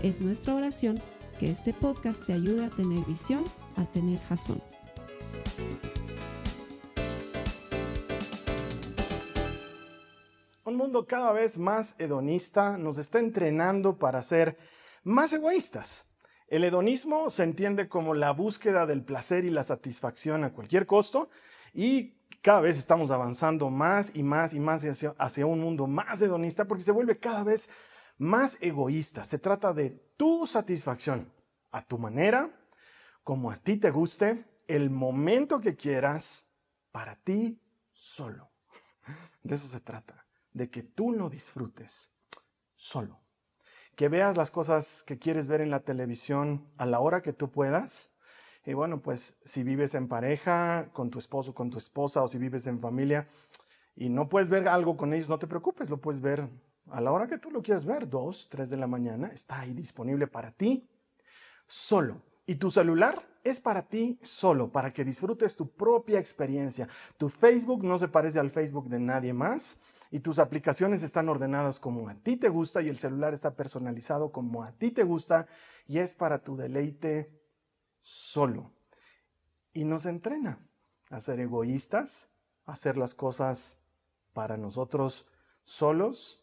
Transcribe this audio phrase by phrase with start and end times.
[0.00, 1.02] Es nuestra oración
[1.40, 3.44] que este podcast te ayude a tener visión,
[3.76, 4.62] a tener jazón.
[10.64, 14.56] Un mundo cada vez más hedonista nos está entrenando para ser
[15.02, 16.06] más egoístas.
[16.46, 21.28] El hedonismo se entiende como la búsqueda del placer y la satisfacción a cualquier costo
[21.74, 26.22] y cada vez estamos avanzando más y más y más hacia, hacia, un mundo más
[26.22, 27.68] hedonista porque se vuelve cada vez
[28.18, 29.24] más egoísta.
[29.24, 31.32] Se trata de tu satisfacción
[31.70, 32.50] a tu manera,
[33.24, 36.44] como a ti te guste, el momento que quieras,
[36.92, 37.60] para ti
[37.92, 38.50] solo.
[39.42, 42.10] De eso se trata, de que tú lo disfrutes
[42.74, 43.20] solo.
[43.96, 47.50] Que veas las cosas que quieres ver en la televisión a la hora que tú
[47.50, 48.10] puedas
[48.68, 52.36] y bueno, pues si vives en pareja, con tu esposo, con tu esposa, o si
[52.36, 53.26] vives en familia
[53.96, 56.50] y no puedes ver algo con ellos, no te preocupes, lo puedes ver
[56.90, 59.74] a la hora que tú lo quieras ver, dos, tres de la mañana, está ahí
[59.74, 60.88] disponible para ti
[61.66, 62.22] solo.
[62.46, 66.88] Y tu celular es para ti solo, para que disfrutes tu propia experiencia.
[67.16, 69.78] Tu Facebook no se parece al Facebook de nadie más
[70.10, 74.32] y tus aplicaciones están ordenadas como a ti te gusta y el celular está personalizado
[74.32, 75.46] como a ti te gusta
[75.86, 77.30] y es para tu deleite
[78.00, 78.72] solo.
[79.74, 80.58] Y nos entrena
[81.10, 82.28] a ser egoístas,
[82.64, 83.78] a hacer las cosas
[84.32, 85.26] para nosotros
[85.64, 86.37] solos,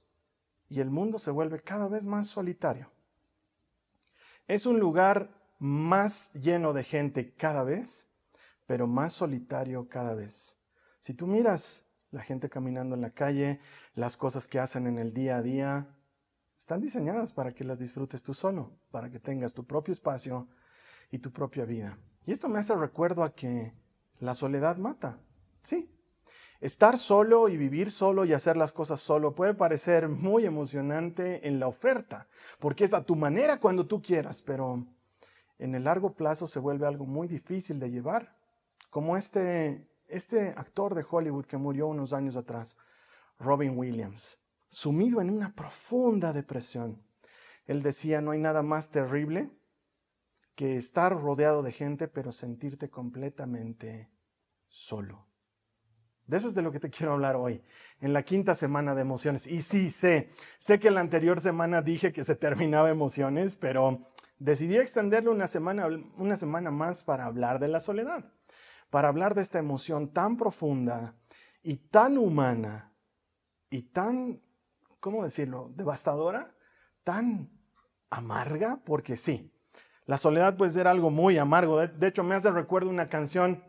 [0.75, 2.91] y el mundo se vuelve cada vez más solitario.
[4.47, 8.07] Es un lugar más lleno de gente cada vez,
[8.67, 10.57] pero más solitario cada vez.
[10.99, 13.59] Si tú miras la gente caminando en la calle,
[13.93, 15.87] las cosas que hacen en el día a día,
[16.57, 20.47] están diseñadas para que las disfrutes tú solo, para que tengas tu propio espacio,
[21.11, 21.97] y tu propia vida.
[22.25, 23.73] Y esto me hace recuerdo a que
[24.19, 25.19] la soledad mata.
[25.61, 25.89] Sí.
[26.61, 31.59] Estar solo y vivir solo y hacer las cosas solo puede parecer muy emocionante en
[31.59, 32.27] la oferta,
[32.59, 34.85] porque es a tu manera cuando tú quieras, pero
[35.59, 38.35] en el largo plazo se vuelve algo muy difícil de llevar,
[38.89, 42.77] como este, este actor de Hollywood que murió unos años atrás,
[43.37, 44.37] Robin Williams,
[44.69, 47.03] sumido en una profunda depresión.
[47.65, 49.49] Él decía, no hay nada más terrible
[50.55, 54.09] que estar rodeado de gente, pero sentirte completamente
[54.69, 55.25] solo.
[56.27, 57.61] De eso es de lo que te quiero hablar hoy,
[58.01, 59.45] en la quinta semana de emociones.
[59.45, 64.07] Y sí, sé, sé que la anterior semana dije que se terminaba emociones, pero
[64.39, 65.87] decidí extenderle una semana,
[66.17, 68.33] una semana más para hablar de la soledad,
[68.89, 71.15] para hablar de esta emoción tan profunda
[71.61, 72.91] y tan humana
[73.69, 74.41] y tan,
[74.99, 76.55] ¿cómo decirlo?, devastadora,
[77.03, 77.49] tan
[78.09, 79.51] amarga, porque sí,
[80.05, 81.79] la soledad puede ser algo muy amargo.
[81.79, 83.63] De, hecho, me hace recuerdo una canción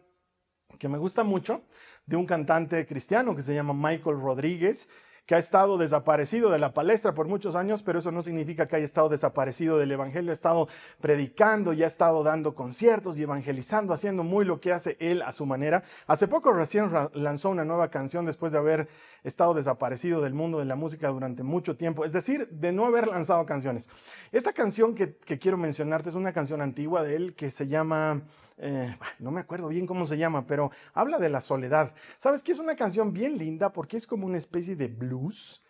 [0.79, 1.63] que me gusta mucho
[2.07, 4.89] de un cantante cristiano que se llama Michael Rodríguez
[5.27, 8.77] que ha estado desaparecido de la palestra por muchos años, pero eso no significa que
[8.77, 10.69] haya estado desaparecido del Evangelio, ha estado
[11.01, 15.33] predicando y ha estado dando conciertos y evangelizando, haciendo muy lo que hace él a
[15.33, 15.83] su manera.
[16.07, 18.89] Hace poco recién lanzó una nueva canción después de haber
[19.25, 23.09] estado desaparecido del mundo de la música durante mucho tiempo, es decir, de no haber
[23.09, 23.89] lanzado canciones.
[24.31, 28.23] Esta canción que, que quiero mencionarte es una canción antigua de él que se llama...
[28.59, 31.95] Eh, no me acuerdo bien cómo se llama, pero habla de la soledad.
[32.19, 35.63] ¿Sabes que es una canción bien linda porque es como una especie de blues?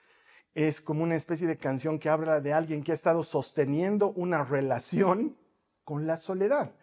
[0.54, 4.44] Es como una especie de canción que habla de alguien que ha estado sosteniendo una
[4.44, 5.36] relación
[5.84, 6.74] con la soledad.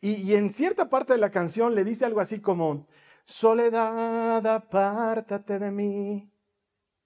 [0.00, 2.86] Y, y en cierta parte de la canción le dice algo así como,
[3.24, 6.30] soledad, apártate de mí,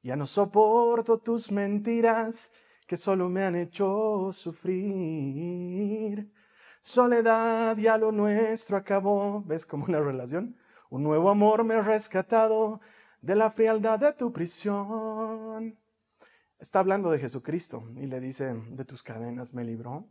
[0.02, 2.52] ya no soporto tus mentiras
[2.86, 6.30] que solo me han hecho sufrir.
[6.86, 9.42] Soledad ya lo nuestro acabó.
[9.44, 10.56] ¿Ves como una relación?
[10.88, 12.80] Un nuevo amor me ha rescatado
[13.20, 15.76] de la frialdad de tu prisión.
[16.60, 20.06] Está hablando de Jesucristo y le dice, de tus cadenas me libró.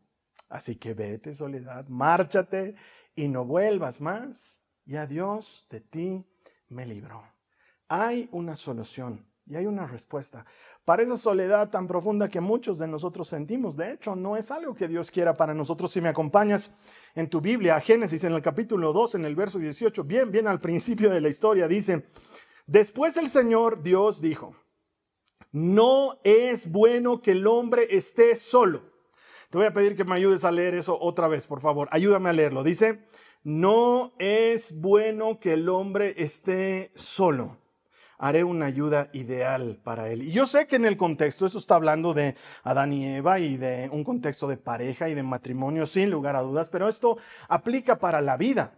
[0.49, 2.75] Así que vete, soledad, márchate
[3.15, 4.61] y no vuelvas más.
[4.85, 6.25] Y a Dios de ti
[6.67, 7.23] me libró.
[7.87, 10.45] Hay una solución y hay una respuesta
[10.85, 13.77] para esa soledad tan profunda que muchos de nosotros sentimos.
[13.77, 15.91] De hecho, no es algo que Dios quiera para nosotros.
[15.91, 16.71] Si me acompañas
[17.13, 20.47] en tu Biblia, a Génesis, en el capítulo 2, en el verso 18, bien, bien
[20.47, 22.05] al principio de la historia, dice,
[22.65, 24.55] después el Señor Dios dijo,
[25.51, 28.93] no es bueno que el hombre esté solo.
[29.49, 31.87] Te voy a pedir que me ayudes a leer eso otra vez, por favor.
[31.91, 32.63] Ayúdame a leerlo.
[32.63, 33.05] Dice,
[33.43, 37.57] no es bueno que el hombre esté solo.
[38.17, 40.23] Haré una ayuda ideal para él.
[40.23, 43.57] Y yo sé que en el contexto, eso está hablando de Adán y Eva y
[43.57, 47.17] de un contexto de pareja y de matrimonio, sin lugar a dudas, pero esto
[47.47, 48.73] aplica para la vida.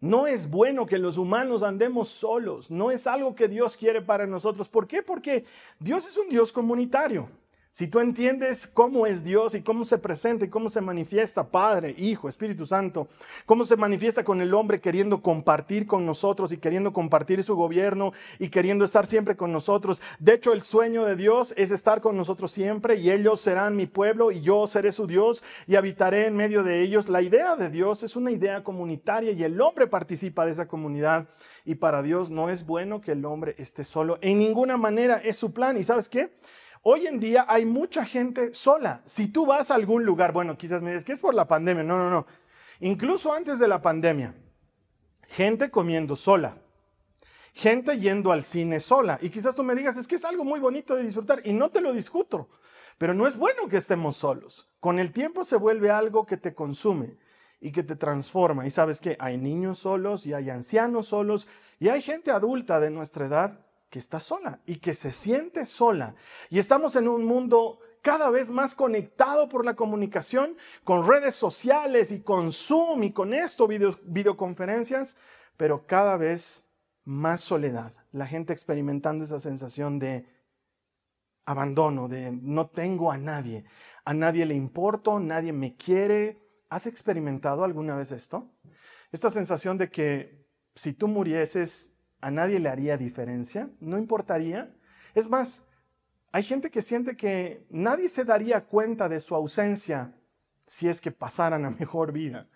[0.00, 4.26] No es bueno que los humanos andemos solos, no es algo que Dios quiere para
[4.26, 4.68] nosotros.
[4.68, 5.02] ¿Por qué?
[5.02, 5.44] Porque
[5.78, 7.28] Dios es un Dios comunitario.
[7.72, 11.94] Si tú entiendes cómo es Dios y cómo se presenta y cómo se manifiesta Padre,
[11.96, 13.06] Hijo, Espíritu Santo,
[13.46, 18.12] cómo se manifiesta con el hombre queriendo compartir con nosotros y queriendo compartir su gobierno
[18.40, 20.02] y queriendo estar siempre con nosotros.
[20.18, 23.86] De hecho, el sueño de Dios es estar con nosotros siempre y ellos serán mi
[23.86, 27.08] pueblo y yo seré su Dios y habitaré en medio de ellos.
[27.08, 31.28] La idea de Dios es una idea comunitaria y el hombre participa de esa comunidad
[31.64, 34.18] y para Dios no es bueno que el hombre esté solo.
[34.22, 35.76] En ninguna manera es su plan.
[35.76, 36.32] ¿Y sabes qué?
[36.82, 39.02] Hoy en día hay mucha gente sola.
[39.04, 41.84] Si tú vas a algún lugar, bueno, quizás me dices que es por la pandemia.
[41.84, 42.26] No, no, no.
[42.80, 44.34] Incluso antes de la pandemia,
[45.28, 46.56] gente comiendo sola,
[47.52, 49.18] gente yendo al cine sola.
[49.20, 51.70] Y quizás tú me digas, es que es algo muy bonito de disfrutar y no
[51.70, 52.48] te lo discuto.
[52.96, 54.68] Pero no es bueno que estemos solos.
[54.80, 57.18] Con el tiempo se vuelve algo que te consume
[57.60, 58.66] y que te transforma.
[58.66, 61.46] Y sabes que hay niños solos y hay ancianos solos
[61.78, 66.14] y hay gente adulta de nuestra edad que está sola y que se siente sola.
[66.48, 72.10] Y estamos en un mundo cada vez más conectado por la comunicación, con redes sociales
[72.12, 75.16] y con Zoom y con esto, videoconferencias,
[75.56, 76.64] pero cada vez
[77.04, 77.92] más soledad.
[78.12, 80.26] La gente experimentando esa sensación de
[81.44, 83.64] abandono, de no tengo a nadie,
[84.04, 86.40] a nadie le importo, nadie me quiere.
[86.68, 88.48] ¿Has experimentado alguna vez esto?
[89.10, 91.89] Esta sensación de que si tú murieses
[92.20, 94.74] a nadie le haría diferencia, no importaría.
[95.14, 95.64] Es más,
[96.32, 100.14] hay gente que siente que nadie se daría cuenta de su ausencia
[100.66, 102.48] si es que pasaran a mejor vida.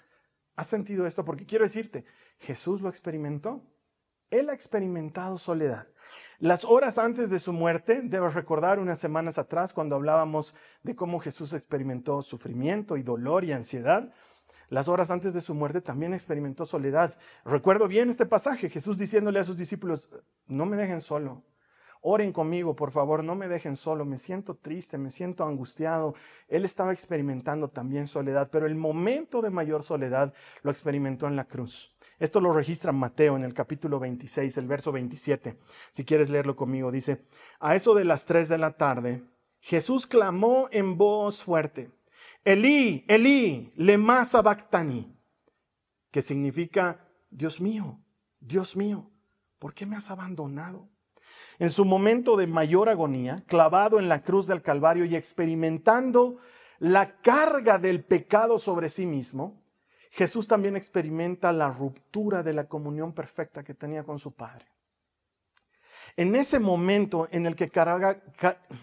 [0.54, 1.24] ¿Has sentido esto?
[1.24, 2.04] Porque quiero decirte,
[2.38, 3.64] Jesús lo experimentó.
[4.30, 5.88] Él ha experimentado soledad.
[6.38, 11.18] Las horas antes de su muerte, debes recordar unas semanas atrás cuando hablábamos de cómo
[11.18, 14.12] Jesús experimentó sufrimiento y dolor y ansiedad,
[14.74, 17.16] las horas antes de su muerte también experimentó soledad.
[17.44, 20.10] Recuerdo bien este pasaje, Jesús diciéndole a sus discípulos,
[20.48, 21.44] no me dejen solo,
[22.00, 26.16] oren conmigo, por favor, no me dejen solo, me siento triste, me siento angustiado.
[26.48, 31.44] Él estaba experimentando también soledad, pero el momento de mayor soledad lo experimentó en la
[31.44, 31.94] cruz.
[32.18, 35.56] Esto lo registra Mateo en el capítulo 26, el verso 27.
[35.92, 37.24] Si quieres leerlo conmigo, dice,
[37.60, 39.22] a eso de las 3 de la tarde,
[39.60, 41.92] Jesús clamó en voz fuerte.
[42.44, 45.16] Elí, Elí, lema sabactani,
[46.10, 47.00] que significa,
[47.30, 47.98] Dios mío,
[48.38, 49.10] Dios mío,
[49.58, 50.88] ¿por qué me has abandonado?
[51.58, 56.36] En su momento de mayor agonía, clavado en la cruz del Calvario y experimentando
[56.78, 59.62] la carga del pecado sobre sí mismo,
[60.10, 64.66] Jesús también experimenta la ruptura de la comunión perfecta que tenía con su Padre.
[66.16, 67.68] En ese momento en el que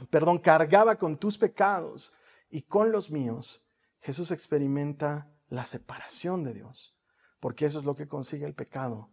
[0.09, 2.13] perdón, cargaba con tus pecados,
[2.51, 3.63] y con los míos,
[4.01, 6.95] Jesús experimenta la separación de Dios,
[7.39, 9.09] porque eso es lo que consigue el pecado,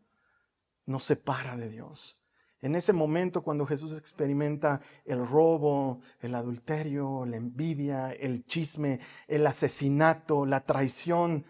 [0.86, 2.20] nos separa de Dios.
[2.60, 8.98] En ese momento cuando Jesús experimenta el robo, el adulterio, la envidia, el chisme,
[9.28, 11.46] el asesinato, la traición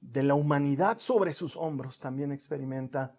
[0.00, 3.18] de la humanidad sobre sus hombros, también experimenta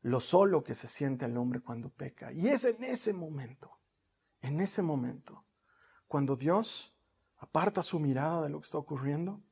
[0.00, 2.32] lo solo que se siente el hombre cuando peca.
[2.32, 3.78] Y es en ese momento,
[4.40, 5.44] en ese momento,
[6.06, 6.97] cuando Dios
[7.38, 9.42] aparta su mirada de lo que está ocurriendo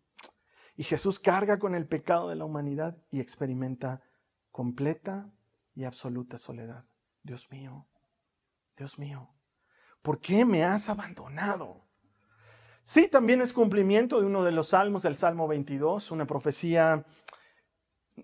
[0.76, 4.02] y Jesús carga con el pecado de la humanidad y experimenta
[4.50, 5.30] completa
[5.74, 6.84] y absoluta soledad.
[7.22, 7.86] Dios mío,
[8.76, 9.30] Dios mío,
[10.02, 11.86] ¿por qué me has abandonado?
[12.84, 17.04] Sí, también es cumplimiento de uno de los salmos, del Salmo 22, una profecía,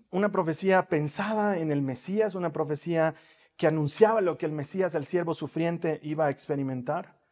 [0.09, 3.15] una profecía pensada en el Mesías, una profecía
[3.57, 7.22] que anunciaba lo que el Mesías, el siervo sufriente, iba a experimentar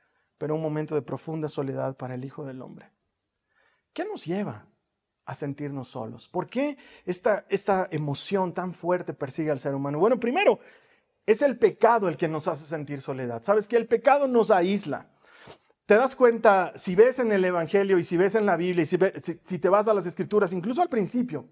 [0.41, 2.89] pero un momento de profunda soledad para el Hijo del Hombre.
[3.93, 4.65] ¿Qué nos lleva
[5.24, 6.27] a sentirnos solos?
[6.27, 10.00] ¿Por qué esta, esta emoción tan fuerte persigue al ser humano?
[10.00, 10.57] Bueno, primero,
[11.27, 13.43] es el pecado el que nos hace sentir soledad.
[13.43, 15.12] ¿Sabes que el pecado nos aísla?
[15.86, 18.88] Te das cuenta, si ves en el Evangelio y si ves en la Biblia y
[18.88, 18.98] si,
[19.45, 21.50] si te vas a las Escrituras, incluso al principio,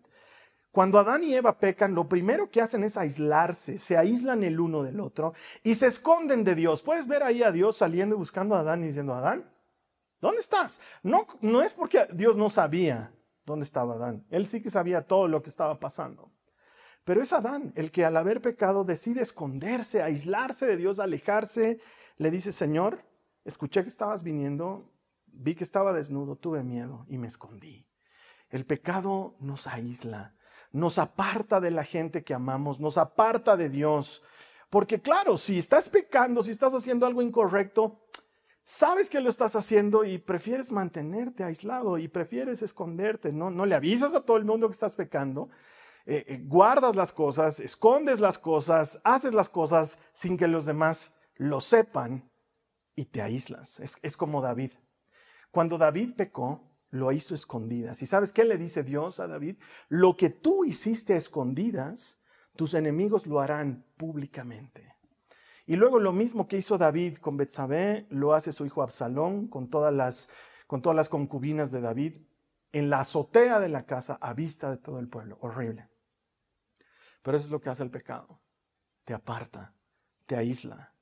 [0.79, 4.81] cuando Adán y Eva pecan, lo primero que hacen es aislarse, se aíslan el uno
[4.81, 6.83] del otro y se esconden de Dios.
[6.83, 9.51] Puedes ver ahí a Dios saliendo y buscando a Adán y diciendo, Adán,
[10.21, 10.79] ¿dónde estás?
[11.03, 13.11] No, no es porque Dios no sabía
[13.45, 14.25] dónde estaba Adán.
[14.29, 16.31] Él sí que sabía todo lo que estaba pasando.
[17.03, 21.81] Pero es Adán el que al haber pecado decide esconderse, aislarse de Dios, alejarse.
[22.15, 23.03] Le dice, Señor,
[23.43, 24.89] escuché que estabas viniendo,
[25.25, 27.85] vi que estaba desnudo, tuve miedo y me escondí.
[28.49, 30.35] El pecado nos aísla,
[30.71, 34.21] nos aparta de la gente que amamos, nos aparta de Dios.
[34.69, 37.99] Porque claro, si estás pecando, si estás haciendo algo incorrecto,
[38.63, 44.13] sabes que lo estás haciendo y prefieres mantenerte aislado y prefieres esconderte, no, le avisas
[44.13, 45.49] a todo el mundo que estás pecando,
[46.05, 51.13] eh, eh, guardas las cosas, escondes las cosas, haces las cosas sin que los demás
[51.35, 52.29] lo sepan
[52.95, 53.79] y te aíslas.
[54.01, 54.73] Es como David.
[55.51, 58.01] Cuando David pecó, lo hizo escondidas.
[58.01, 59.57] ¿Y sabes qué le dice Dios a David?
[59.89, 62.19] Lo que tú hiciste escondidas,
[62.55, 64.95] tus enemigos lo harán públicamente.
[65.65, 69.69] Y luego lo mismo que hizo David con Betsabé, lo hace su hijo Absalón con
[69.69, 70.29] todas las,
[70.65, 72.15] con todas las concubinas de David
[72.71, 75.37] en la azotea de la casa a vista de todo el pueblo.
[75.41, 75.87] Horrible.
[77.21, 78.39] Pero eso es lo que hace el pecado.
[79.05, 79.73] Te aparta,
[80.25, 80.93] te aísla.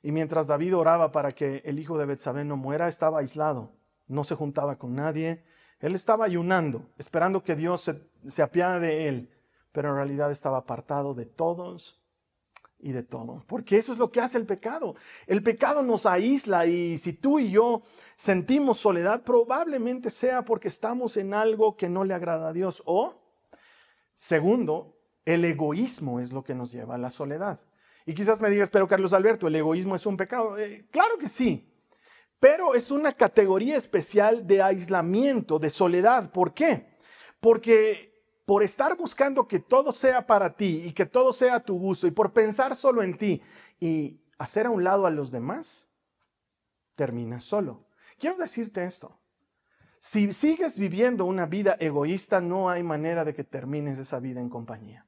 [0.00, 3.72] Y mientras David oraba para que el hijo de Betsabé no muera, estaba aislado
[4.06, 5.44] no se juntaba con nadie.
[5.80, 9.30] Él estaba ayunando, esperando que Dios se, se apiade de él,
[9.72, 12.00] pero en realidad estaba apartado de todos
[12.78, 13.44] y de todo.
[13.46, 14.94] Porque eso es lo que hace el pecado.
[15.26, 17.82] El pecado nos aísla y si tú y yo
[18.16, 22.82] sentimos soledad, probablemente sea porque estamos en algo que no le agrada a Dios.
[22.86, 23.22] O,
[24.14, 27.60] segundo, el egoísmo es lo que nos lleva a la soledad.
[28.06, 30.58] Y quizás me digas, pero Carlos Alberto, ¿el egoísmo es un pecado?
[30.58, 31.73] Eh, claro que sí
[32.44, 36.30] pero es una categoría especial de aislamiento, de soledad.
[36.30, 36.94] ¿Por qué?
[37.40, 41.78] Porque por estar buscando que todo sea para ti y que todo sea a tu
[41.78, 43.40] gusto y por pensar solo en ti
[43.80, 45.88] y hacer a un lado a los demás,
[46.96, 47.86] terminas solo.
[48.18, 49.18] Quiero decirte esto.
[49.98, 54.50] Si sigues viviendo una vida egoísta, no hay manera de que termines esa vida en
[54.50, 55.06] compañía.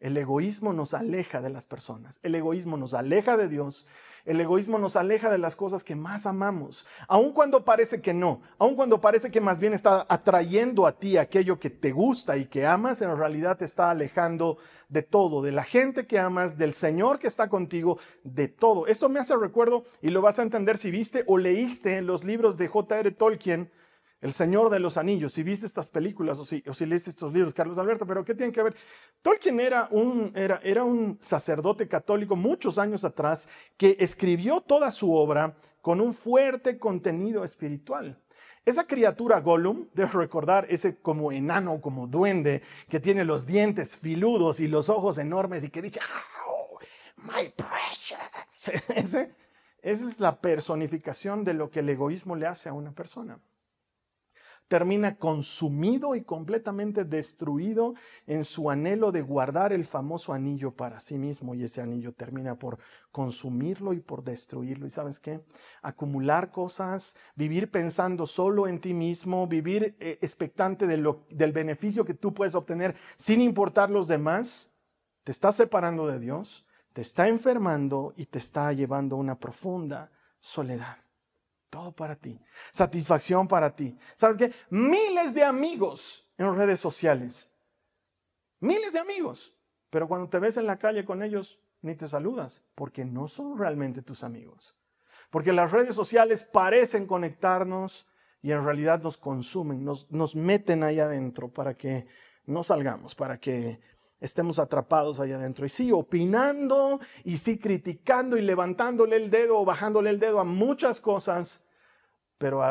[0.00, 3.86] El egoísmo nos aleja de las personas, el egoísmo nos aleja de Dios,
[4.24, 8.42] el egoísmo nos aleja de las cosas que más amamos, aun cuando parece que no,
[8.58, 12.46] aun cuando parece que más bien está atrayendo a ti aquello que te gusta y
[12.46, 14.58] que amas, en realidad te está alejando
[14.88, 18.86] de todo, de la gente que amas, del Señor que está contigo, de todo.
[18.86, 22.56] Esto me hace recuerdo y lo vas a entender si viste o leíste los libros
[22.56, 23.10] de J.R.
[23.12, 23.70] Tolkien,
[24.24, 27.34] el Señor de los Anillos, si viste estas películas o si, o si leíste estos
[27.34, 28.74] libros, Carlos Alberto, pero ¿qué tienen que ver?
[29.20, 35.12] Tolkien era un, era, era un sacerdote católico muchos años atrás que escribió toda su
[35.12, 38.18] obra con un fuerte contenido espiritual.
[38.64, 44.58] Esa criatura Gollum, debes recordar, ese como enano, como duende, que tiene los dientes filudos
[44.58, 46.00] y los ojos enormes y que dice,
[46.48, 46.78] oh,
[47.18, 48.88] my precious.
[48.96, 49.28] esa
[49.82, 53.38] es la personificación de lo que el egoísmo le hace a una persona
[54.68, 57.94] termina consumido y completamente destruido
[58.26, 62.58] en su anhelo de guardar el famoso anillo para sí mismo y ese anillo termina
[62.58, 62.78] por
[63.10, 64.86] consumirlo y por destruirlo.
[64.86, 65.40] ¿Y sabes qué?
[65.82, 72.32] Acumular cosas, vivir pensando solo en ti mismo, vivir eh, expectante del beneficio que tú
[72.32, 74.70] puedes obtener sin importar los demás,
[75.24, 80.10] te está separando de Dios, te está enfermando y te está llevando a una profunda
[80.38, 81.03] soledad.
[81.74, 82.40] Todo para ti.
[82.70, 83.98] Satisfacción para ti.
[84.14, 84.52] ¿Sabes qué?
[84.70, 87.50] Miles de amigos en redes sociales.
[88.60, 89.52] Miles de amigos.
[89.90, 93.58] Pero cuando te ves en la calle con ellos, ni te saludas, porque no son
[93.58, 94.76] realmente tus amigos.
[95.30, 98.06] Porque las redes sociales parecen conectarnos
[98.40, 102.06] y en realidad nos consumen, nos, nos meten ahí adentro para que
[102.46, 103.80] no salgamos, para que
[104.24, 105.66] estemos atrapados allá adentro.
[105.66, 110.44] Y sí, opinando y sí, criticando y levantándole el dedo o bajándole el dedo a
[110.44, 111.60] muchas cosas
[112.38, 112.62] pero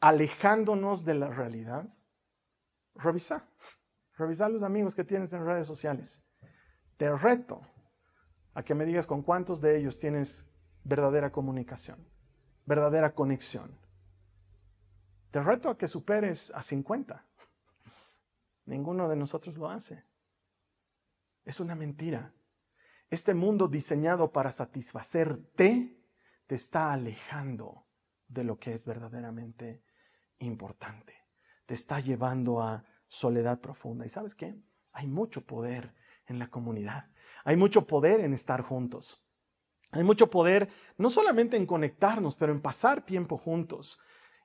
[0.00, 1.88] alejándonos de la realidad,
[2.94, 3.46] revisa,
[4.16, 6.22] revisa los amigos que tienes en redes sociales.
[6.96, 7.62] Te reto
[8.54, 10.46] a que me digas con cuántos de ellos tienes
[10.84, 12.06] verdadera comunicación,
[12.66, 13.70] verdadera conexión.
[15.30, 17.24] Te reto a que superes a 50.
[18.66, 20.04] Ninguno de nosotros lo hace.
[21.50, 22.32] Es una mentira.
[23.10, 25.98] Este mundo diseñado para satisfacerte
[26.46, 27.88] te está alejando
[28.28, 29.82] de lo que es verdaderamente
[30.38, 31.12] importante.
[31.66, 34.06] Te está llevando a soledad profunda.
[34.06, 34.62] ¿Y sabes qué?
[34.92, 35.92] Hay mucho poder
[36.26, 37.10] en la comunidad.
[37.42, 39.20] Hay mucho poder en estar juntos.
[39.90, 43.98] Hay mucho poder no solamente en conectarnos, pero en pasar tiempo juntos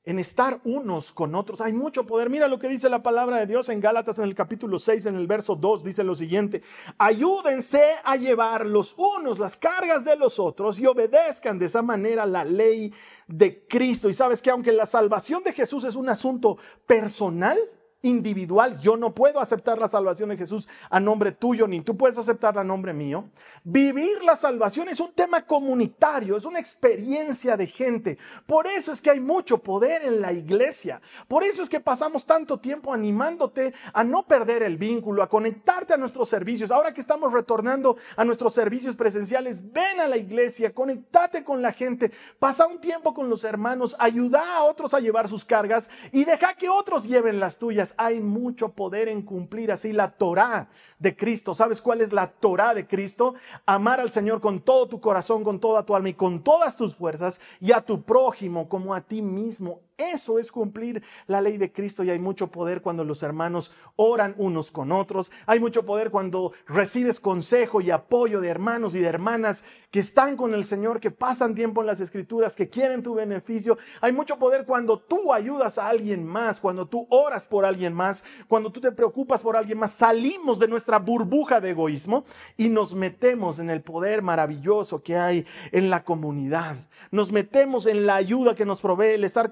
[0.06, 1.62] en estar unos con otros.
[1.62, 2.30] Hay mucho poder.
[2.30, 5.16] Mira lo que dice la palabra de Dios en Gálatas en el capítulo 6, en
[5.16, 6.62] el verso 2, dice lo siguiente,
[6.98, 12.26] ayúdense a llevar los unos las cargas de los otros y obedezcan de esa manera
[12.26, 12.94] la ley
[13.28, 14.10] de Cristo.
[14.10, 17.58] Y sabes que aunque la salvación de Jesús es un asunto personal,
[18.02, 18.78] individual.
[18.80, 22.62] Yo no puedo aceptar la salvación de Jesús a nombre tuyo, ni tú puedes aceptarla
[22.62, 23.26] a nombre mío.
[23.64, 28.18] Vivir la salvación es un tema comunitario, es una experiencia de gente.
[28.46, 31.02] Por eso es que hay mucho poder en la iglesia.
[31.28, 35.94] Por eso es que pasamos tanto tiempo animándote a no perder el vínculo, a conectarte
[35.94, 36.72] a nuestros servicios.
[36.72, 41.72] Ahora que estamos retornando a nuestros servicios presenciales, ven a la iglesia, conectate con la
[41.72, 46.26] gente, pasa un tiempo con los hermanos, ayuda a otros a llevar sus cargas y
[46.26, 51.16] deja que otros lleven las tuyas hay mucho poder en cumplir así la Torah de
[51.16, 51.54] Cristo.
[51.54, 53.36] ¿Sabes cuál es la Torah de Cristo?
[53.66, 56.96] Amar al Señor con todo tu corazón, con toda tu alma y con todas tus
[56.96, 59.82] fuerzas y a tu prójimo como a ti mismo.
[59.98, 64.36] Eso es cumplir la ley de Cristo y hay mucho poder cuando los hermanos oran
[64.38, 65.32] unos con otros.
[65.46, 70.36] Hay mucho poder cuando recibes consejo y apoyo de hermanos y de hermanas que están
[70.36, 73.78] con el Señor, que pasan tiempo en las escrituras, que quieren tu beneficio.
[74.02, 78.26] Hay mucho poder cuando tú ayudas a alguien más, cuando tú oras por alguien más,
[78.50, 79.94] cuando tú te preocupas por alguien más.
[79.94, 82.26] Salimos de nuestra burbuja de egoísmo
[82.58, 86.76] y nos metemos en el poder maravilloso que hay en la comunidad.
[87.12, 89.50] Nos metemos en la ayuda que nos provee el estar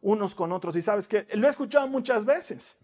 [0.00, 0.76] unos con otros.
[0.76, 2.76] Y sabes que lo he escuchado muchas veces.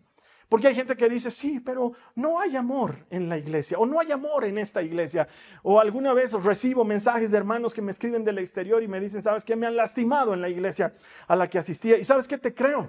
[0.48, 3.98] Porque hay gente que dice, sí, pero no hay amor en la iglesia, o no
[3.98, 5.26] hay amor en esta iglesia.
[5.62, 9.22] O alguna vez recibo mensajes de hermanos que me escriben del exterior y me dicen,
[9.22, 9.56] ¿sabes qué?
[9.56, 10.92] Me han lastimado en la iglesia
[11.26, 11.98] a la que asistía.
[11.98, 12.38] Y sabes qué?
[12.38, 12.88] Te creo.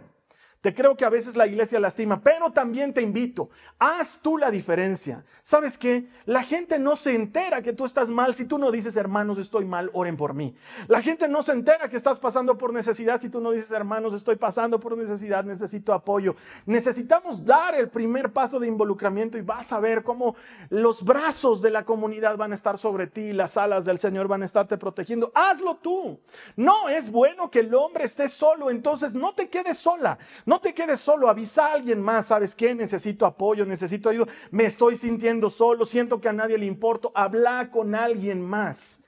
[0.62, 4.50] Te creo que a veces la iglesia lastima, pero también te invito, haz tú la
[4.50, 5.24] diferencia.
[5.44, 6.08] ¿Sabes qué?
[6.26, 9.66] La gente no se entera que tú estás mal si tú no dices, hermanos, estoy
[9.66, 10.56] mal, oren por mí.
[10.88, 14.14] La gente no se entera que estás pasando por necesidad si tú no dices, hermanos,
[14.14, 16.36] estoy pasando por necesidad, necesito apoyo.
[16.66, 20.36] Necesitamos dar el primer paso de involucramiento y vas a ver cómo
[20.70, 24.42] los brazos de la comunidad van a estar sobre ti, las alas del Señor van
[24.42, 25.32] a estarte protegiendo.
[25.36, 26.20] Hazlo tú.
[26.56, 30.18] No es bueno que el hombre esté solo, entonces no te quedes sola.
[30.48, 32.74] No te quedes solo, avisa a alguien más, ¿sabes qué?
[32.74, 37.70] Necesito apoyo, necesito ayuda, me estoy sintiendo solo, siento que a nadie le importo, habla
[37.70, 39.01] con alguien más.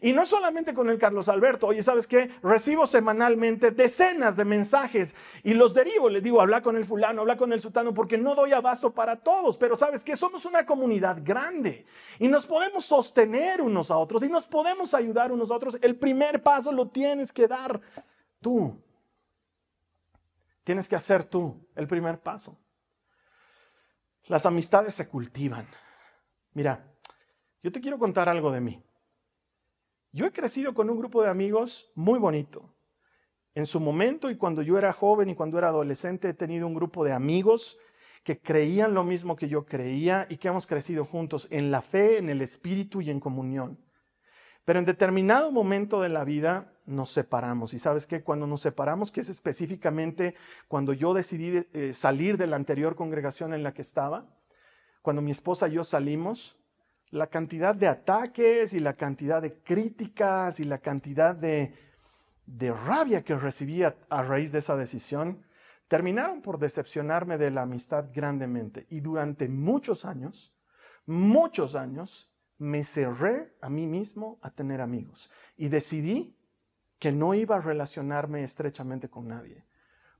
[0.00, 2.30] Y no solamente con el Carlos Alberto, oye, ¿sabes qué?
[2.44, 7.36] Recibo semanalmente decenas de mensajes y los derivo, les digo, habla con el fulano, habla
[7.36, 10.14] con el sultano, porque no doy abasto para todos, pero ¿sabes qué?
[10.14, 11.86] Somos una comunidad grande
[12.20, 15.76] y nos podemos sostener unos a otros y nos podemos ayudar unos a otros.
[15.82, 17.80] El primer paso lo tienes que dar
[18.40, 18.78] tú.
[20.64, 22.58] Tienes que hacer tú el primer paso.
[24.26, 25.68] Las amistades se cultivan.
[26.54, 26.90] Mira,
[27.62, 28.82] yo te quiero contar algo de mí.
[30.12, 32.74] Yo he crecido con un grupo de amigos muy bonito.
[33.54, 36.74] En su momento y cuando yo era joven y cuando era adolescente he tenido un
[36.74, 37.78] grupo de amigos
[38.24, 42.16] que creían lo mismo que yo creía y que hemos crecido juntos en la fe,
[42.18, 43.78] en el espíritu y en comunión.
[44.64, 47.74] Pero en determinado momento de la vida nos separamos.
[47.74, 50.34] Y sabes que cuando nos separamos, que es específicamente
[50.68, 54.26] cuando yo decidí eh, salir de la anterior congregación en la que estaba,
[55.02, 56.58] cuando mi esposa y yo salimos,
[57.10, 61.74] la cantidad de ataques y la cantidad de críticas y la cantidad de,
[62.46, 65.44] de rabia que recibía a raíz de esa decisión,
[65.88, 68.86] terminaron por decepcionarme de la amistad grandemente.
[68.90, 70.52] Y durante muchos años,
[71.06, 76.36] muchos años, me cerré a mí mismo a tener amigos y decidí
[76.98, 79.64] que no iba a relacionarme estrechamente con nadie,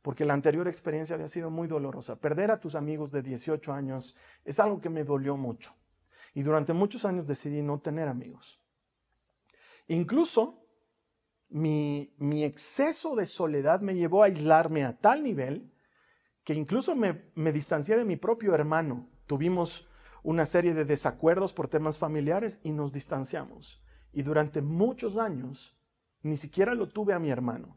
[0.03, 2.17] porque la anterior experiencia había sido muy dolorosa.
[2.17, 5.75] Perder a tus amigos de 18 años es algo que me dolió mucho
[6.35, 8.61] y durante muchos años decidí no tener amigos.
[9.87, 10.67] Incluso
[11.49, 12.13] mi,
[12.45, 15.73] exceso de soledad me llevó a aislarme a tal nivel
[16.43, 19.09] que incluso me distancié de mi propio hermano.
[19.27, 19.89] Tuvimos
[20.25, 23.83] una serie de desacuerdos por temas familiares y nos distanciamos.
[24.13, 25.77] Y durante muchos años
[26.25, 27.77] ni siquiera lo tuve a mi hermano.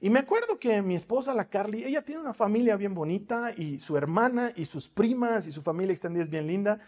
[0.00, 3.80] Y me acuerdo que mi esposa, la Carly, ella tiene una familia bien bonita y
[3.80, 6.80] su hermana y sus primas y su familia extendida es bien linda.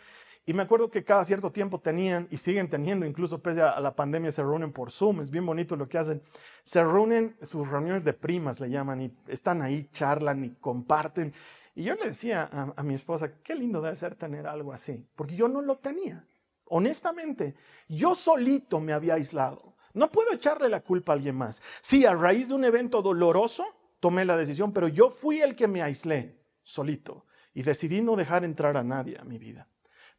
[0.45, 3.95] Y me acuerdo que cada cierto tiempo tenían y siguen teniendo, incluso pese a la
[3.95, 5.21] pandemia, se reúnen por Zoom.
[5.21, 6.23] Es bien bonito lo que hacen.
[6.65, 11.35] Se reúnen, sus reuniones de primas le llaman, y están ahí, charlan y comparten.
[11.75, 15.37] Y yo le decía a, mi esposa, qué lindo debe ser tener algo así, porque
[15.37, 16.25] yo no lo tenía.
[16.65, 17.55] Honestamente,
[17.87, 19.75] yo solito me había aislado.
[19.99, 21.61] No puedo echarle la culpa a alguien más.
[21.81, 23.65] Sí, a raíz de un evento doloroso,
[23.99, 28.45] tomé la decisión, pero yo fui el que me aislé solito y decidí no dejar
[28.45, 29.67] entrar a nadie a mi vida.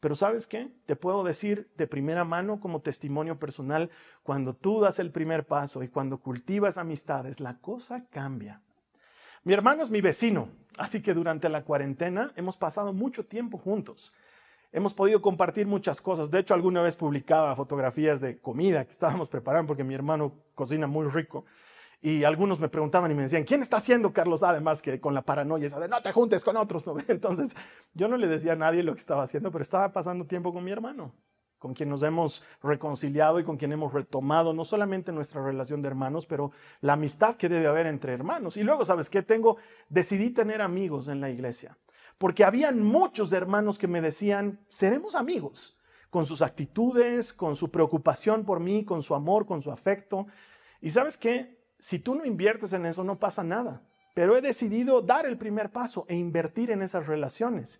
[0.01, 0.69] Pero sabes qué?
[0.85, 3.89] Te puedo decir de primera mano como testimonio personal,
[4.21, 8.61] cuando tú das el primer paso y cuando cultivas amistades, la cosa cambia.
[9.43, 14.13] Mi hermano es mi vecino, así que durante la cuarentena hemos pasado mucho tiempo juntos.
[14.71, 16.29] Hemos podido compartir muchas cosas.
[16.29, 20.85] De hecho, alguna vez publicaba fotografías de comida que estábamos preparando porque mi hermano cocina
[20.85, 21.45] muy rico.
[22.01, 24.43] Y algunos me preguntaban y me decían, ¿quién está haciendo Carlos?
[24.43, 26.85] Además que con la paranoia esa de no te juntes con otros.
[27.07, 27.55] Entonces
[27.93, 30.63] yo no le decía a nadie lo que estaba haciendo, pero estaba pasando tiempo con
[30.63, 31.13] mi hermano,
[31.57, 35.89] con quien nos hemos reconciliado y con quien hemos retomado no solamente nuestra relación de
[35.89, 38.55] hermanos, pero la amistad que debe haber entre hermanos.
[38.55, 39.21] Y luego, ¿sabes qué?
[39.21, 39.57] Tengo,
[39.89, 41.77] decidí tener amigos en la iglesia,
[42.19, 45.75] porque habían muchos hermanos que me decían, seremos amigos
[46.11, 50.27] con sus actitudes, con su preocupación por mí, con su amor, con su afecto.
[50.81, 51.59] Y sabes qué?
[51.79, 53.81] si tú no inviertes en eso, no pasa nada.
[54.13, 57.79] Pero he decidido dar el primer paso e invertir en esas relaciones.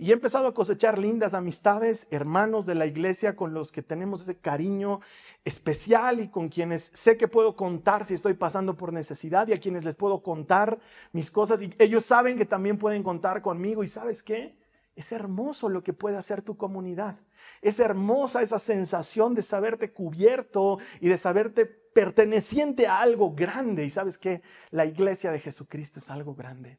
[0.00, 4.22] Y he empezado a cosechar lindas amistades, hermanos de la iglesia con los que tenemos
[4.22, 5.00] ese cariño
[5.44, 9.58] especial y con quienes sé que puedo contar si estoy pasando por necesidad y a
[9.60, 10.78] quienes les puedo contar
[11.10, 11.62] mis cosas.
[11.62, 13.82] Y ellos saben que también pueden contar conmigo.
[13.82, 14.56] ¿Y sabes qué?
[14.94, 17.18] Es hermoso lo que puede hacer tu comunidad.
[17.60, 23.84] Es hermosa esa sensación de saberte cubierto y de saberte perteneciente a algo grande.
[23.84, 26.78] Y sabes que la iglesia de Jesucristo es algo grande.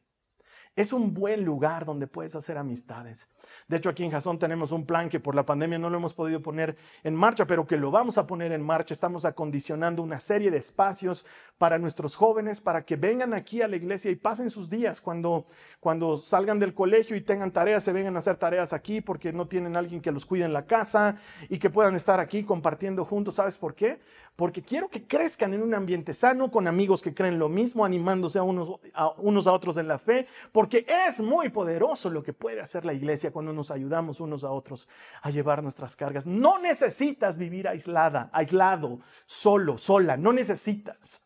[0.76, 3.28] Es un buen lugar donde puedes hacer amistades.
[3.66, 6.14] De hecho, aquí en Jason tenemos un plan que por la pandemia no lo hemos
[6.14, 8.94] podido poner en marcha, pero que lo vamos a poner en marcha.
[8.94, 11.26] Estamos acondicionando una serie de espacios
[11.58, 15.46] para nuestros jóvenes, para que vengan aquí a la iglesia y pasen sus días cuando,
[15.80, 19.48] cuando salgan del colegio y tengan tareas, se vengan a hacer tareas aquí porque no
[19.48, 21.16] tienen alguien que los cuide en la casa
[21.48, 23.34] y que puedan estar aquí compartiendo juntos.
[23.34, 24.00] ¿Sabes por qué?
[24.40, 28.38] Porque quiero que crezcan en un ambiente sano, con amigos que creen lo mismo, animándose
[28.38, 32.32] a unos a, unos a otros en la fe porque es muy poderoso lo que
[32.32, 34.88] puede hacer la iglesia cuando nos ayudamos unos a otros
[35.20, 36.24] a llevar nuestras cargas.
[36.24, 41.22] No necesitas vivir aislada, aislado, solo, sola, no necesitas.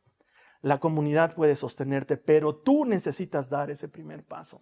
[0.61, 4.61] La comunidad puede sostenerte, pero tú necesitas dar ese primer paso.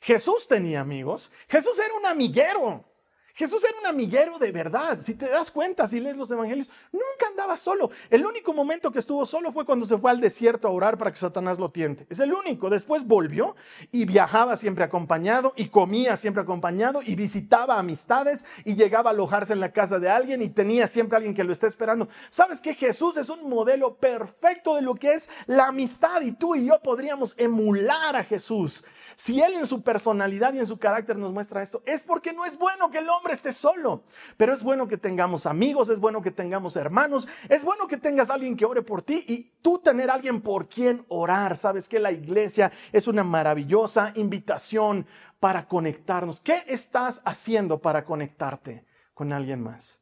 [0.00, 2.95] Jesús tenía amigos, Jesús era un amiguero.
[3.36, 4.98] Jesús era un amiguero de verdad.
[4.98, 7.90] Si te das cuenta, si lees los evangelios, nunca andaba solo.
[8.08, 11.12] El único momento que estuvo solo fue cuando se fue al desierto a orar para
[11.12, 12.06] que Satanás lo tiente.
[12.08, 12.70] Es el único.
[12.70, 13.54] Después volvió
[13.92, 19.52] y viajaba siempre acompañado y comía siempre acompañado y visitaba amistades y llegaba a alojarse
[19.52, 22.08] en la casa de alguien y tenía siempre alguien que lo esté esperando.
[22.30, 26.54] ¿Sabes que Jesús es un modelo perfecto de lo que es la amistad y tú
[26.54, 28.82] y yo podríamos emular a Jesús?
[29.14, 32.46] Si Él en su personalidad y en su carácter nos muestra esto, es porque no
[32.46, 34.04] es bueno que el hombre esté solo,
[34.36, 38.30] pero es bueno que tengamos amigos, es bueno que tengamos hermanos, es bueno que tengas
[38.30, 41.56] alguien que ore por ti y tú tener alguien por quien orar.
[41.56, 45.06] Sabes que la iglesia es una maravillosa invitación
[45.40, 46.40] para conectarnos.
[46.40, 48.84] ¿Qué estás haciendo para conectarte
[49.14, 50.00] con alguien más?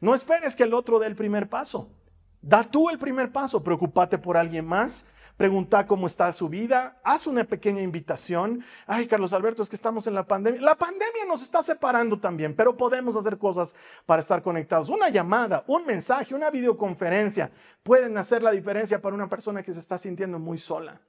[0.00, 1.90] No esperes que el otro dé el primer paso.
[2.40, 5.04] Da tú el primer paso, preocúpate por alguien más
[5.36, 8.64] pregunta cómo está su vida, haz una pequeña invitación.
[8.86, 10.60] Ay, Carlos Alberto, es que estamos en la pandemia.
[10.60, 13.74] La pandemia nos está separando también, pero podemos hacer cosas
[14.06, 14.88] para estar conectados.
[14.88, 17.50] Una llamada, un mensaje, una videoconferencia
[17.82, 21.00] pueden hacer la diferencia para una persona que se está sintiendo muy sola.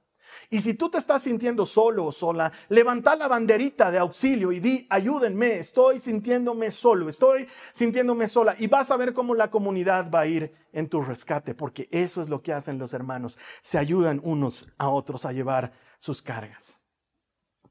[0.50, 4.60] Y si tú te estás sintiendo solo o sola, levanta la banderita de auxilio y
[4.60, 8.54] di, ayúdenme, estoy sintiéndome solo, estoy sintiéndome sola.
[8.58, 12.20] Y vas a ver cómo la comunidad va a ir en tu rescate, porque eso
[12.20, 13.38] es lo que hacen los hermanos.
[13.62, 16.80] Se ayudan unos a otros a llevar sus cargas.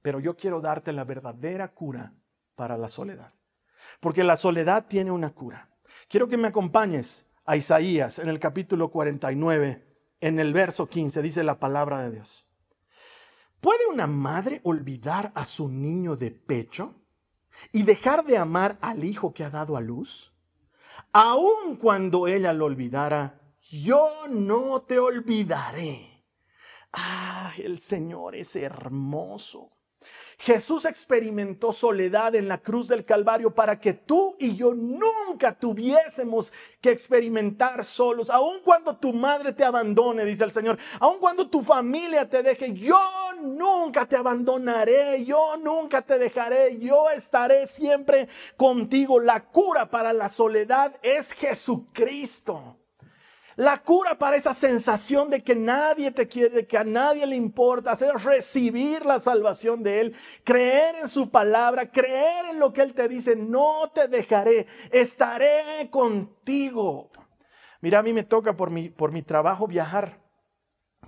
[0.02, 2.14] Pero yo quiero darte la verdadera cura
[2.56, 3.34] para la soledad,
[4.00, 5.70] porque la soledad tiene una cura.
[6.10, 9.93] Quiero que me acompañes a Isaías en el capítulo 49,
[10.24, 12.46] en el verso 15, dice la palabra de Dios.
[13.60, 16.96] ¿Puede una madre olvidar a su niño de pecho
[17.74, 20.34] y dejar de amar al hijo que ha dado a luz?
[21.12, 26.24] Aun cuando ella lo olvidara, yo no te olvidaré.
[26.94, 29.73] Ah, el Señor es hermoso.
[30.38, 36.54] Jesús experimentó soledad en la cruz del Calvario para que tú y yo nunca tuviésemos
[36.82, 38.30] que experimentar solos.
[38.30, 42.74] Aun cuando tu madre te abandone, dice el Señor, aun cuando tu familia te deje,
[42.74, 43.00] yo
[43.42, 49.20] nunca te abandonaré, yo nunca te dejaré, yo estaré siempre contigo.
[49.20, 52.83] La cura para la soledad es Jesucristo.
[53.56, 57.92] La cura para esa sensación de que nadie te quiere, que a nadie le importa,
[57.92, 62.94] hacer recibir la salvación de Él, creer en su palabra, creer en lo que Él
[62.94, 67.12] te dice, no te dejaré, estaré contigo.
[67.82, 70.23] Mira, a mí me toca por mi, por mi trabajo viajar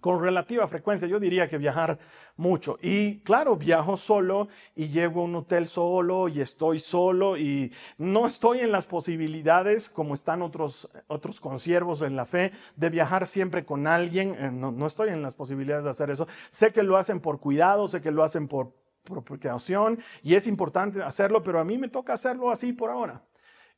[0.05, 1.07] con relativa frecuencia.
[1.07, 1.97] Yo diría que viajar
[2.37, 2.77] mucho.
[2.79, 8.27] Y claro, viajo solo y llego a un hotel solo y estoy solo y no
[8.27, 13.65] estoy en las posibilidades, como están otros, otros consiervos en la fe, de viajar siempre
[13.65, 14.35] con alguien.
[14.37, 16.27] Eh, no, no estoy en las posibilidades de hacer eso.
[16.51, 18.73] Sé que lo hacen por cuidado, sé que lo hacen por,
[19.05, 23.23] por precaución y es importante hacerlo, pero a mí me toca hacerlo así por ahora.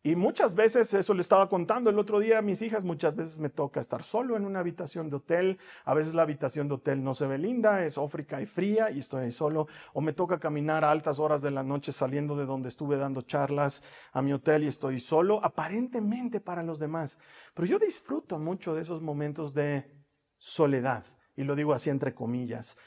[0.04, 3.40] Y muchas veces, eso le estaba contando el otro día a mis hijas, muchas veces
[3.40, 5.60] me toca estar solo en una habitación de hotel.
[5.86, 9.00] A veces la habitación de hotel no se ve linda, es ófrica y fría y
[9.00, 9.68] estoy solo.
[9.94, 13.24] O me toca caminar a altas horas de la noche saliendo de donde estuve dando
[13.24, 13.84] charlas
[14.14, 17.20] a mi hotel y estoy solo, aparentemente para los demás.
[17.54, 19.92] Pero yo disfruto mucho de esos momentos de
[20.38, 21.06] soledad.
[21.36, 22.78] Y lo digo así entre comillas.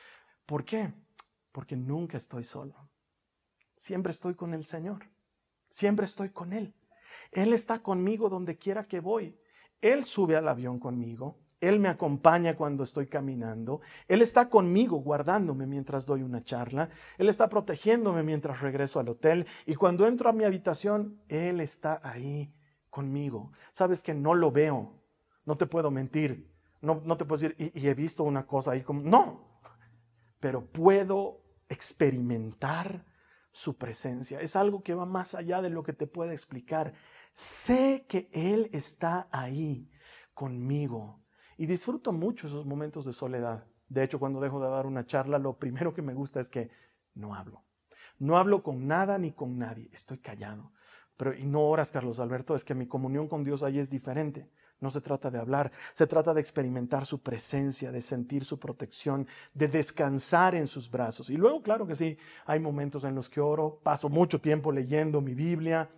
[0.47, 0.93] ¿Por qué?
[1.53, 2.91] Porque nunca estoy solo.
[3.77, 5.11] Siempre estoy con el Señor.
[5.69, 6.75] Siempre estoy con Él.
[7.33, 9.39] Él está conmigo donde quiera que voy.
[9.81, 11.39] Él sube al avión conmigo.
[11.61, 13.81] Él me acompaña cuando estoy caminando.
[14.09, 16.89] Él está conmigo guardándome mientras doy una charla.
[17.19, 19.47] Él está protegiéndome mientras regreso al hotel.
[19.67, 22.55] Y cuando entro a mi habitación, Él está ahí
[22.89, 23.53] conmigo.
[23.73, 24.95] Sabes que no lo veo.
[25.45, 26.51] No te puedo mentir.
[26.81, 29.03] No, no te puedo decir, y, y he visto una cosa ahí como...
[29.03, 29.61] No.
[30.41, 33.05] Pero puedo experimentar
[33.53, 34.41] su presencia.
[34.41, 36.95] Es algo que va más allá de lo que te pueda explicar.
[37.33, 39.91] Sé que Él está ahí
[40.35, 41.23] conmigo
[41.57, 43.67] y disfruto mucho esos momentos de soledad.
[43.89, 46.71] De hecho, cuando dejo de dar una charla, lo primero que me gusta es que
[47.15, 47.65] no hablo.
[48.19, 50.73] No hablo con nada ni con nadie, estoy callado.
[51.17, 54.51] Pero y no oras, Carlos Alberto, es que mi comunión con Dios ahí es diferente.
[54.81, 59.27] No se trata de hablar, se trata de experimentar su presencia, de sentir su protección,
[59.53, 61.29] de descansar en sus brazos.
[61.31, 62.17] Y luego, claro que sí,
[62.47, 65.91] hay momentos en los que oro, paso mucho tiempo leyendo mi Biblia,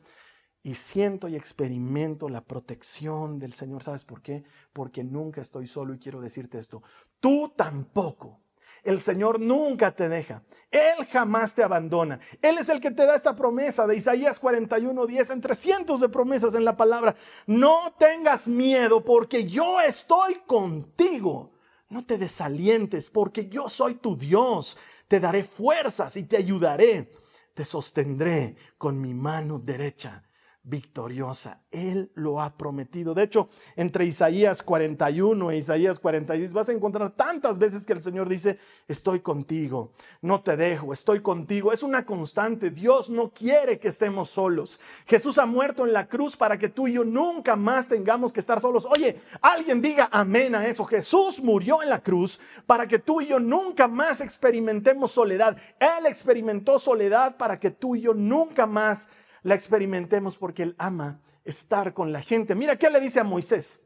[0.64, 3.82] y siento y experimento la protección del Señor.
[3.82, 4.44] ¿Sabes por qué?
[4.72, 6.82] Porque nunca estoy solo y quiero decirte esto.
[7.20, 8.41] Tú tampoco.
[8.82, 10.42] El Señor nunca te deja.
[10.70, 12.18] Él jamás te abandona.
[12.40, 16.08] Él es el que te da esta promesa de Isaías 41, 10, entre cientos de
[16.08, 17.14] promesas en la palabra.
[17.46, 21.52] No tengas miedo porque yo estoy contigo.
[21.88, 24.78] No te desalientes porque yo soy tu Dios.
[25.06, 27.12] Te daré fuerzas y te ayudaré.
[27.54, 30.24] Te sostendré con mi mano derecha
[30.64, 31.60] victoriosa.
[31.72, 33.14] Él lo ha prometido.
[33.14, 38.00] De hecho, entre Isaías 41 e Isaías 46 vas a encontrar tantas veces que el
[38.00, 41.72] Señor dice, estoy contigo, no te dejo, estoy contigo.
[41.72, 42.70] Es una constante.
[42.70, 44.78] Dios no quiere que estemos solos.
[45.06, 48.40] Jesús ha muerto en la cruz para que tú y yo nunca más tengamos que
[48.40, 48.86] estar solos.
[48.88, 50.84] Oye, alguien diga amén a eso.
[50.84, 55.56] Jesús murió en la cruz para que tú y yo nunca más experimentemos soledad.
[55.80, 59.08] Él experimentó soledad para que tú y yo nunca más
[59.42, 62.54] la experimentemos porque Él ama estar con la gente.
[62.54, 63.80] Mira qué le dice a Moisés.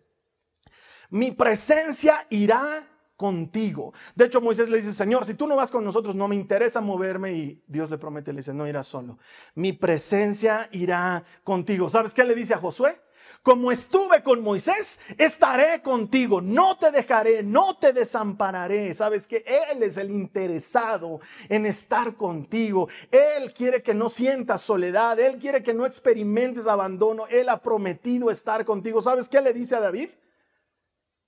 [1.11, 3.95] Mi presencia irá contigo.
[4.15, 6.81] De hecho, Moisés le dice, Señor, si tú no vas con nosotros, no me interesa
[6.81, 7.33] moverme.
[7.33, 9.19] Y Dios le promete, le dice, no irás solo.
[9.55, 11.89] Mi presencia irá contigo.
[11.89, 13.01] ¿Sabes qué le dice a Josué?
[13.43, 18.93] Como estuve con Moisés, estaré contigo, no te dejaré, no te desampararé.
[18.95, 22.89] Sabes que Él es el interesado en estar contigo.
[23.11, 27.27] Él quiere que no sientas soledad, Él quiere que no experimentes abandono.
[27.29, 29.01] Él ha prometido estar contigo.
[29.01, 30.11] ¿Sabes qué le dice a David?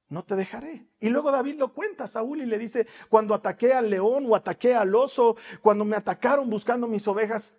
[0.09, 0.87] no te dejaré.
[1.01, 4.35] Y luego David lo cuenta a Saúl y le dice, cuando ataqué al león o
[4.35, 7.57] ataqué al oso, cuando me atacaron buscando mis ovejas,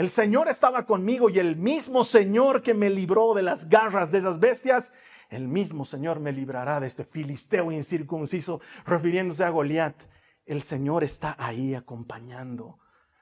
[0.00, 4.16] el Señor estaba conmigo y el mismo Señor que me libró de las garras de
[4.16, 4.94] esas bestias,
[5.28, 9.94] el mismo Señor me librará de este filisteo incircunciso, refiriéndose a Goliat.
[10.46, 12.78] El Señor está ahí acompañando,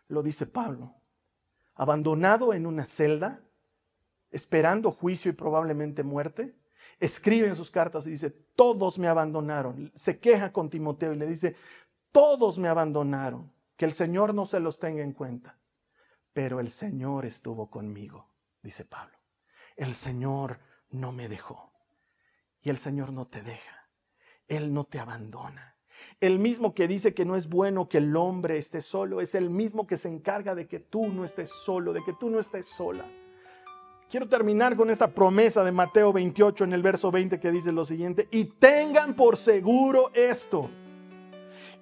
[0.07, 0.95] lo dice Pablo.
[1.75, 3.43] Abandonado en una celda,
[4.31, 6.55] esperando juicio y probablemente muerte,
[7.01, 9.91] escribe en sus cartas y dice, todos me abandonaron.
[9.97, 11.57] Se queja con Timoteo y le dice,
[12.13, 15.59] todos me abandonaron, que el Señor no se los tenga en cuenta.
[16.39, 18.29] Pero el Señor estuvo conmigo,
[18.63, 19.19] dice Pablo.
[19.75, 21.73] El Señor no me dejó.
[22.63, 23.89] Y el Señor no te deja.
[24.47, 25.75] Él no te abandona.
[26.21, 29.51] El mismo que dice que no es bueno que el hombre esté solo, es el
[29.51, 32.67] mismo que se encarga de que tú no estés solo, de que tú no estés
[32.67, 33.05] sola.
[34.09, 37.85] Quiero terminar con esta promesa de Mateo 28 en el verso 20 que dice lo
[37.85, 40.71] siguiente, y tengan por seguro esto,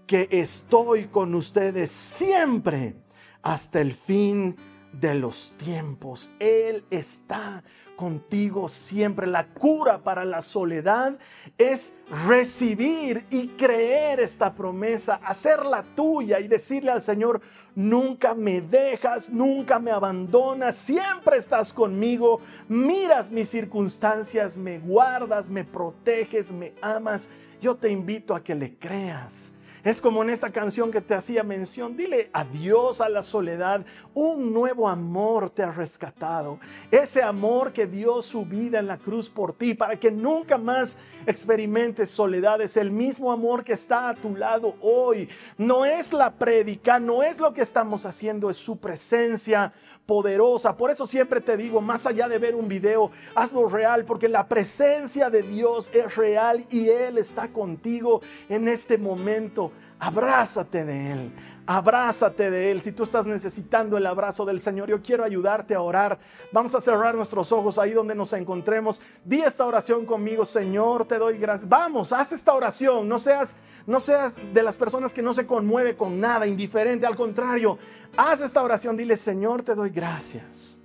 [0.07, 3.05] que estoy con ustedes siempre
[3.47, 4.57] hasta el fin
[4.93, 6.33] de los tiempos.
[6.41, 7.63] Él está
[7.95, 9.29] contigo siempre.
[9.29, 11.17] La cura para la soledad
[11.57, 11.95] es
[12.27, 17.41] recibir y creer esta promesa, hacerla tuya y decirle al Señor,
[17.77, 25.63] nunca me dejas, nunca me abandonas, siempre estás conmigo, miras mis circunstancias, me guardas, me
[25.63, 27.29] proteges, me amas.
[27.63, 29.53] Yo te invito a que le creas
[29.87, 31.96] Es como en esta canción que te hacía mención.
[31.96, 33.87] Dile adiós a la soledad.
[34.14, 36.59] Un nuevo amor te ha rescatado.
[36.90, 40.99] Ese amor que dio su vida en la cruz por ti para que nunca más
[41.25, 42.61] experimentes soledad.
[42.61, 45.29] Es el mismo amor que está a tu lado hoy.
[45.57, 49.72] No es la prédica, no es lo que estamos haciendo, es su presencia
[50.07, 50.77] poderosa.
[50.77, 54.49] Por eso siempre te digo, más allá de ver un video, hazlo real, porque la
[54.49, 59.73] presencia de Dios es real y Él está contigo en este momento.
[59.99, 61.33] Abrázate de Él,
[61.67, 62.83] abrázate de Él.
[62.83, 66.19] Si tú estás necesitando el abrazo del Señor, yo quiero ayudarte a orar.
[66.53, 69.01] Vamos a cerrar nuestros ojos ahí donde nos encontremos.
[69.25, 71.69] Di esta oración conmigo, Señor, te doy gracias.
[71.69, 73.09] Vamos, haz esta oración.
[73.09, 73.57] No seas,
[73.87, 77.07] no seas de las personas que no se conmueve con nada, indiferente.
[77.07, 77.79] Al contrario,
[78.19, 78.97] haz esta oración.
[78.97, 80.77] Dile, Señor, te doy gracias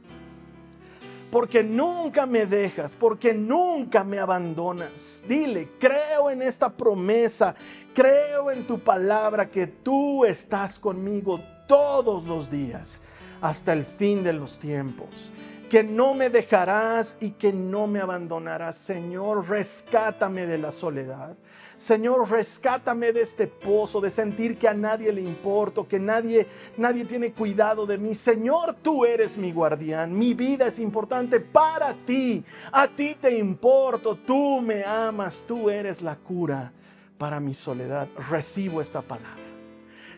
[1.32, 5.24] porque nunca me dejas, porque nunca me abandonas.
[5.28, 7.56] Dile, creo en esta promesa,
[7.94, 13.02] creo en tu palabra que tú estás conmigo todos los días
[13.40, 15.32] hasta el fin de los tiempos
[15.72, 18.76] que no me dejarás y que no me abandonarás.
[18.76, 21.38] Señor, rescátame de la soledad.
[21.78, 27.06] Señor, rescátame de este pozo, de sentir que a nadie le importo, que nadie, nadie
[27.06, 28.14] tiene cuidado de mí.
[28.16, 30.14] Señor, tú eres mi guardián.
[30.14, 32.44] Mi vida es importante para ti.
[32.74, 34.18] A ti te importo.
[34.18, 35.46] Tú me amas.
[35.48, 36.74] Tú eres la cura
[37.18, 38.10] para mi soledad.
[38.30, 39.51] Recibo esta palabra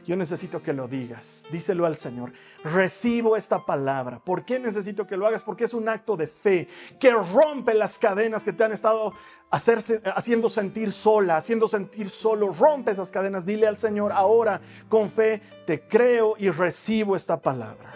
[0.05, 1.45] yo necesito que lo digas.
[1.51, 2.33] Díselo al Señor.
[2.63, 4.19] Recibo esta palabra.
[4.19, 5.43] ¿Por qué necesito que lo hagas?
[5.43, 6.67] Porque es un acto de fe
[6.99, 9.13] que rompe las cadenas que te han estado
[9.49, 12.51] haciendo sentir sola, haciendo sentir solo.
[12.51, 13.45] Rompe esas cadenas.
[13.45, 17.93] Dile al Señor, ahora con fe te creo y recibo esta palabra.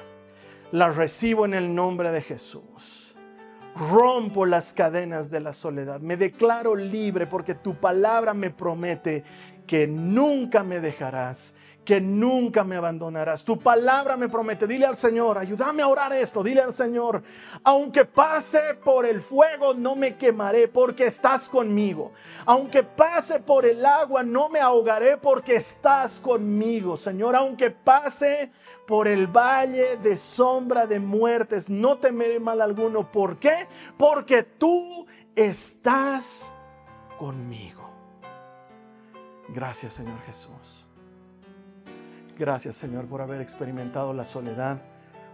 [0.72, 3.16] La recibo en el nombre de Jesús.
[3.76, 6.00] Rompo las cadenas de la soledad.
[6.00, 9.24] Me declaro libre porque tu palabra me promete
[9.68, 11.54] que nunca me dejarás
[11.88, 13.46] que nunca me abandonarás.
[13.46, 14.68] Tu palabra me promete.
[14.68, 16.44] Dile al Señor, ayúdame a orar esto.
[16.44, 17.24] Dile al Señor,
[17.64, 22.12] aunque pase por el fuego, no me quemaré porque estás conmigo.
[22.46, 27.38] Aunque pase por el agua, no me ahogaré porque estás conmigo, Señor.
[27.38, 28.52] Aunque pase
[28.86, 33.10] por el valle de sombra de muertes, no temeré mal alguno.
[33.10, 33.66] ¿Por qué?
[33.98, 35.06] Porque tú
[35.38, 36.52] estás
[37.18, 37.90] conmigo.
[39.48, 40.87] Gracias, Señor Jesús.
[42.38, 44.80] Gracias Señor por haber experimentado la soledad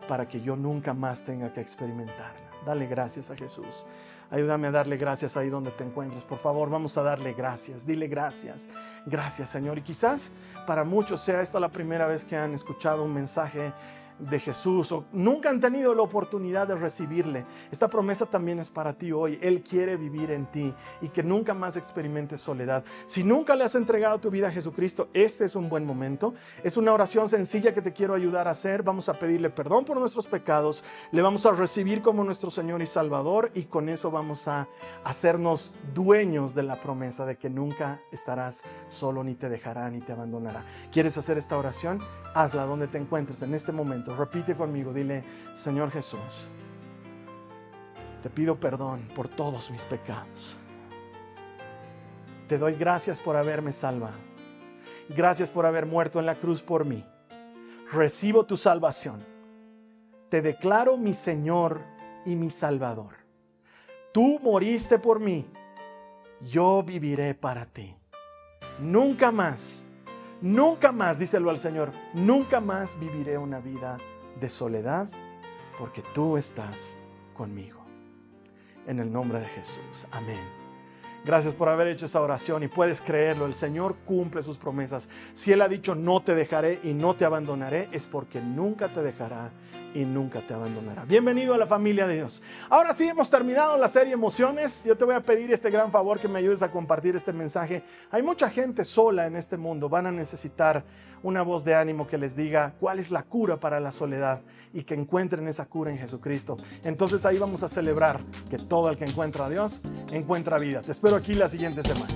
[0.07, 2.51] para que yo nunca más tenga que experimentarla.
[2.65, 3.85] Dale gracias a Jesús.
[4.31, 6.23] Ayúdame a darle gracias ahí donde te encuentres.
[6.23, 7.85] Por favor, vamos a darle gracias.
[7.85, 8.69] Dile gracias.
[9.05, 9.77] Gracias Señor.
[9.77, 10.33] Y quizás
[10.65, 13.73] para muchos sea esta la primera vez que han escuchado un mensaje
[14.19, 18.93] de Jesús o nunca han tenido la oportunidad de recibirle, esta promesa también es para
[18.93, 19.39] ti hoy.
[19.41, 22.83] Él quiere vivir en ti y que nunca más experimentes soledad.
[23.05, 26.33] Si nunca le has entregado tu vida a Jesucristo, este es un buen momento.
[26.63, 28.83] Es una oración sencilla que te quiero ayudar a hacer.
[28.83, 32.85] Vamos a pedirle perdón por nuestros pecados, le vamos a recibir como nuestro Señor y
[32.85, 34.67] Salvador y con eso vamos a
[35.03, 40.11] hacernos dueños de la promesa de que nunca estarás solo, ni te dejará, ni te
[40.11, 40.65] abandonará.
[40.91, 41.99] ¿Quieres hacer esta oración?
[42.33, 46.49] Hazla donde te encuentres en este momento repite conmigo, dile, Señor Jesús,
[48.21, 50.57] te pido perdón por todos mis pecados.
[52.47, 54.17] Te doy gracias por haberme salvado.
[55.09, 57.03] Gracias por haber muerto en la cruz por mí.
[57.91, 59.25] Recibo tu salvación.
[60.29, 61.81] Te declaro mi Señor
[62.25, 63.15] y mi Salvador.
[64.13, 65.45] Tú moriste por mí.
[66.41, 67.95] Yo viviré para ti.
[68.79, 69.85] Nunca más
[70.43, 73.97] Nunca más, díselo al Señor, nunca más viviré una vida
[74.41, 75.07] de soledad
[75.79, 76.97] porque tú estás
[77.33, 77.85] conmigo.
[78.85, 80.05] En el nombre de Jesús.
[80.11, 80.41] Amén.
[81.23, 85.07] Gracias por haber hecho esa oración y puedes creerlo, el Señor cumple sus promesas.
[85.33, 89.01] Si Él ha dicho no te dejaré y no te abandonaré, es porque nunca te
[89.01, 89.49] dejará
[89.93, 91.05] y nunca te abandonará.
[91.05, 92.41] Bienvenido a la familia de Dios.
[92.69, 94.83] Ahora sí, hemos terminado la serie Emociones.
[94.83, 97.83] Yo te voy a pedir este gran favor que me ayudes a compartir este mensaje.
[98.11, 99.89] Hay mucha gente sola en este mundo.
[99.89, 100.83] Van a necesitar
[101.23, 104.41] una voz de ánimo que les diga cuál es la cura para la soledad
[104.73, 106.57] y que encuentren esa cura en Jesucristo.
[106.83, 110.81] Entonces ahí vamos a celebrar que todo el que encuentra a Dios encuentra vida.
[110.81, 112.13] Te espero aquí la siguiente semana.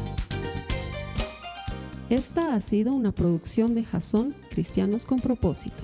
[2.09, 5.83] Esta ha sido una producción de Jason Cristianos con propósito.